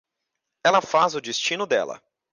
[0.65, 2.01] Ela faz o destino dela